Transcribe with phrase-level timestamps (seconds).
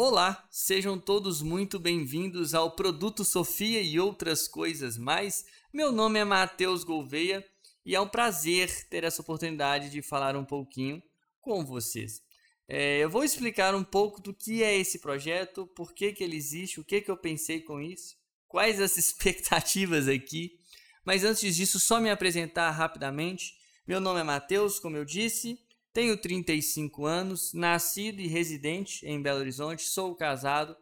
[0.00, 5.44] Olá, sejam todos muito bem-vindos ao Produto Sofia e outras coisas mais.
[5.72, 7.44] Meu nome é Matheus Gouveia
[7.84, 11.02] e é um prazer ter essa oportunidade de falar um pouquinho
[11.40, 12.22] com vocês.
[12.68, 16.36] É, eu vou explicar um pouco do que é esse projeto, por que, que ele
[16.36, 18.14] existe, o que, que eu pensei com isso,
[18.46, 20.60] quais as expectativas aqui.
[21.04, 23.52] Mas antes disso, só me apresentar rapidamente.
[23.84, 25.58] Meu nome é Matheus, como eu disse,
[25.98, 30.76] tenho 35 anos, nascido e residente em Belo Horizonte, sou casado,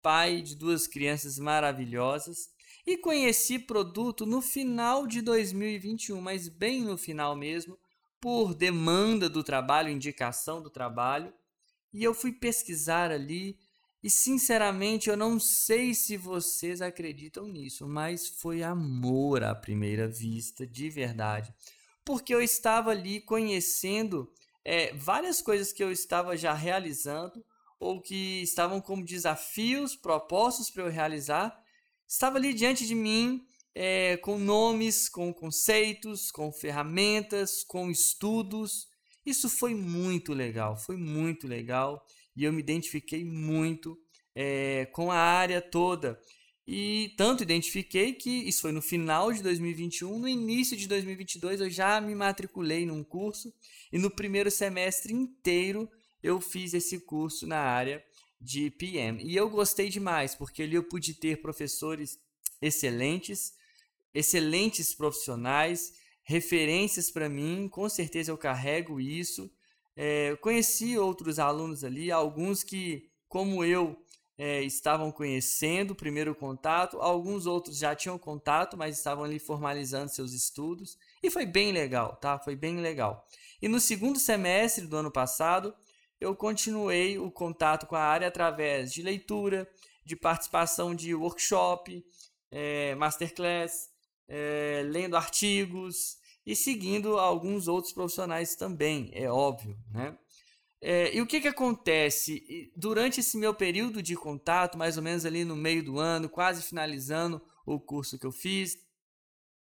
[0.00, 2.48] pai de duas crianças maravilhosas
[2.86, 7.78] e conheci produto no final de 2021, mas bem no final mesmo,
[8.18, 11.34] por demanda do trabalho, indicação do trabalho,
[11.92, 13.58] e eu fui pesquisar ali
[14.02, 20.66] e sinceramente eu não sei se vocês acreditam nisso, mas foi amor à primeira vista,
[20.66, 21.52] de verdade.
[22.02, 24.32] Porque eu estava ali conhecendo
[24.64, 27.44] é, várias coisas que eu estava já realizando
[27.78, 31.60] ou que estavam como desafios propostos para eu realizar,
[32.06, 38.86] estava ali diante de mim é, com nomes, com conceitos, com ferramentas, com estudos.
[39.26, 42.04] Isso foi muito legal, foi muito legal
[42.36, 43.98] e eu me identifiquei muito
[44.34, 46.20] é, com a área toda.
[46.74, 51.68] E tanto identifiquei que isso foi no final de 2021, no início de 2022 eu
[51.68, 53.52] já me matriculei num curso
[53.92, 55.86] e no primeiro semestre inteiro
[56.22, 58.02] eu fiz esse curso na área
[58.40, 59.22] de PM.
[59.22, 62.18] E eu gostei demais, porque ali eu pude ter professores
[62.62, 63.52] excelentes,
[64.14, 69.52] excelentes profissionais, referências para mim, com certeza eu carrego isso.
[69.94, 73.94] É, conheci outros alunos ali, alguns que, como eu,
[74.42, 80.32] é, estavam conhecendo primeiro contato, alguns outros já tinham contato, mas estavam ali formalizando seus
[80.32, 82.40] estudos, e foi bem legal, tá?
[82.40, 83.24] Foi bem legal.
[83.62, 85.72] E no segundo semestre do ano passado,
[86.20, 89.70] eu continuei o contato com a área através de leitura,
[90.04, 92.04] de participação de workshop,
[92.50, 93.90] é, masterclass,
[94.26, 100.18] é, lendo artigos e seguindo alguns outros profissionais também, é óbvio, né?
[100.84, 102.72] É, e o que, que acontece?
[102.74, 106.60] Durante esse meu período de contato, mais ou menos ali no meio do ano, quase
[106.62, 108.76] finalizando o curso que eu fiz,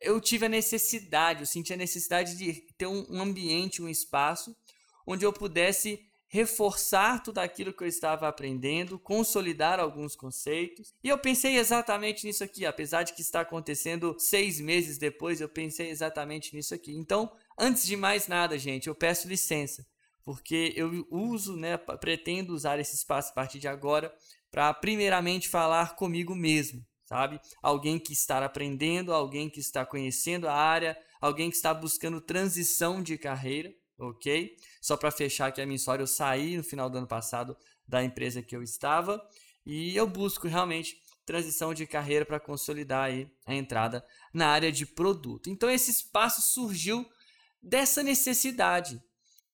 [0.00, 4.56] eu tive a necessidade, eu senti a necessidade de ter um ambiente, um espaço
[5.06, 10.92] onde eu pudesse reforçar tudo aquilo que eu estava aprendendo, consolidar alguns conceitos.
[11.04, 15.48] E eu pensei exatamente nisso aqui, apesar de que está acontecendo seis meses depois, eu
[15.48, 16.92] pensei exatamente nisso aqui.
[16.92, 19.86] Então, antes de mais nada, gente, eu peço licença,
[20.24, 24.14] porque eu uso, né, pretendo usar esse espaço a partir de agora
[24.50, 27.40] para primeiramente falar comigo mesmo sabe?
[27.62, 33.02] Alguém que está aprendendo, alguém que está conhecendo a área, alguém que está buscando transição
[33.02, 34.56] de carreira, ok?
[34.80, 37.56] Só para fechar aqui a minha história, eu saí no final do ano passado
[37.86, 39.22] da empresa que eu estava
[39.64, 44.84] e eu busco realmente transição de carreira para consolidar aí a entrada na área de
[44.84, 45.48] produto.
[45.48, 47.06] Então esse espaço surgiu
[47.62, 49.02] dessa necessidade.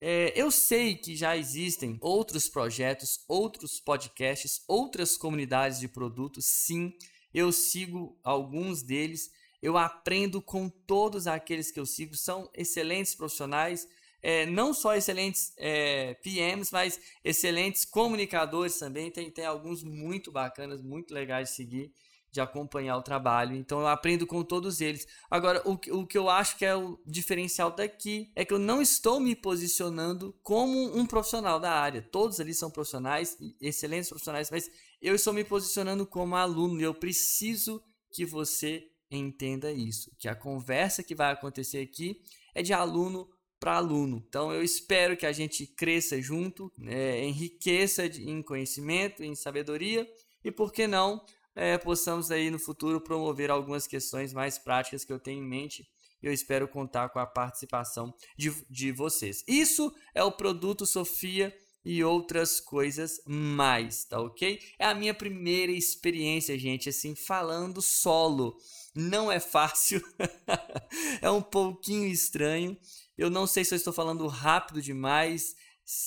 [0.00, 6.94] É, eu sei que já existem outros projetos, outros podcasts, outras comunidades de produtos, sim.
[7.34, 9.30] Eu sigo alguns deles,
[9.62, 13.86] eu aprendo com todos aqueles que eu sigo, são excelentes profissionais,
[14.22, 19.10] é, não só excelentes é, PMs, mas excelentes comunicadores também.
[19.10, 21.92] Tem, tem alguns muito bacanas, muito legais de seguir,
[22.32, 23.56] de acompanhar o trabalho.
[23.56, 25.06] Então eu aprendo com todos eles.
[25.30, 28.80] Agora, o, o que eu acho que é o diferencial daqui é que eu não
[28.80, 32.02] estou me posicionando como um profissional da área.
[32.02, 34.70] Todos ali são profissionais, excelentes profissionais, mas
[35.00, 37.82] eu estou me posicionando como aluno e eu preciso
[38.12, 42.22] que você entenda isso, que a conversa que vai acontecer aqui
[42.54, 44.24] é de aluno para aluno.
[44.26, 50.08] Então eu espero que a gente cresça junto, né, enriqueça em conhecimento, em sabedoria
[50.44, 51.22] e por que não
[51.54, 55.88] é, possamos aí no futuro promover algumas questões mais práticas que eu tenho em mente.
[56.22, 59.42] Eu espero contar com a participação de, de vocês.
[59.48, 64.60] Isso é o produto Sofia e outras coisas mais, tá ok?
[64.78, 68.56] É a minha primeira experiência, gente, assim, falando solo.
[68.94, 70.02] Não é fácil,
[71.22, 72.76] é um pouquinho estranho.
[73.16, 75.54] Eu não sei se eu estou falando rápido demais,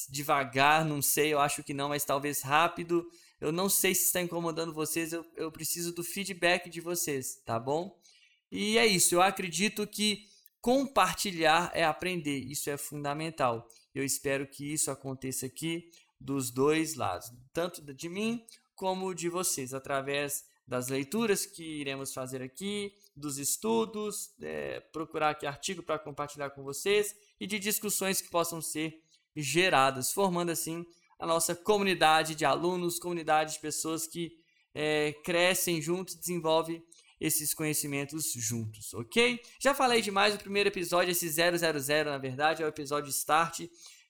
[0.10, 3.06] devagar, não sei, eu acho que não, mas talvez rápido.
[3.44, 7.60] Eu não sei se está incomodando vocês, eu, eu preciso do feedback de vocês, tá
[7.60, 8.00] bom?
[8.50, 10.26] E é isso, eu acredito que
[10.62, 13.68] compartilhar é aprender, isso é fundamental.
[13.94, 18.46] Eu espero que isso aconteça aqui dos dois lados, tanto de mim
[18.76, 25.46] como de vocês, através das leituras que iremos fazer aqui, dos estudos, é, procurar aqui
[25.46, 29.04] artigo para compartilhar com vocês e de discussões que possam ser
[29.36, 30.86] geradas, formando assim
[31.24, 34.34] a nossa comunidade de alunos, comunidade de pessoas que
[34.76, 36.84] é, crescem juntos, desenvolvem
[37.18, 39.40] esses conhecimentos juntos, ok?
[39.58, 41.54] Já falei demais, o primeiro episódio, esse 000,
[42.04, 43.62] na verdade, é o episódio Start.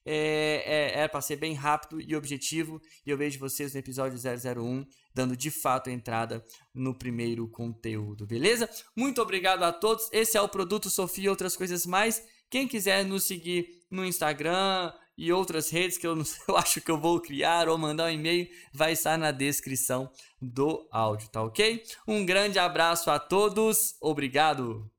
[0.06, 4.20] É, é, é para ser bem rápido e objetivo, e eu vejo vocês no episódio
[4.20, 6.44] 001, dando de fato entrada
[6.74, 8.68] no primeiro conteúdo, beleza?
[8.98, 10.10] Muito obrigado a todos.
[10.12, 12.22] Esse é o Produto Sofia e outras coisas mais.
[12.50, 16.92] Quem quiser nos seguir no Instagram, e outras redes que eu, não, eu acho que
[16.92, 20.10] eu vou criar ou mandar um e-mail, vai estar na descrição
[20.42, 21.84] do áudio, tá ok?
[22.08, 24.93] Um grande abraço a todos, obrigado!